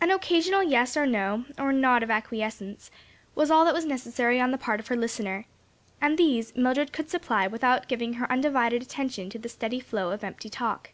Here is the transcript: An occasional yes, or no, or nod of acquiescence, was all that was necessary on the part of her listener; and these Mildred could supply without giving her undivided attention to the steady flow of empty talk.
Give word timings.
An 0.00 0.10
occasional 0.10 0.62
yes, 0.62 0.96
or 0.96 1.04
no, 1.06 1.44
or 1.58 1.70
nod 1.70 2.02
of 2.02 2.08
acquiescence, 2.10 2.90
was 3.34 3.50
all 3.50 3.66
that 3.66 3.74
was 3.74 3.84
necessary 3.84 4.40
on 4.40 4.50
the 4.50 4.56
part 4.56 4.80
of 4.80 4.86
her 4.88 4.96
listener; 4.96 5.44
and 6.00 6.16
these 6.16 6.56
Mildred 6.56 6.90
could 6.90 7.10
supply 7.10 7.46
without 7.46 7.86
giving 7.86 8.14
her 8.14 8.32
undivided 8.32 8.80
attention 8.80 9.28
to 9.28 9.38
the 9.38 9.50
steady 9.50 9.78
flow 9.78 10.10
of 10.10 10.24
empty 10.24 10.48
talk. 10.48 10.92